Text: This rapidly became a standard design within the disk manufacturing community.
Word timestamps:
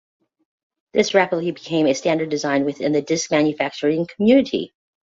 This 0.93 1.13
rapidly 1.13 1.51
became 1.51 1.85
a 1.85 1.93
standard 1.93 2.29
design 2.29 2.65
within 2.65 2.91
the 2.91 3.03
disk 3.03 3.29
manufacturing 3.29 4.07
community. 4.07 4.73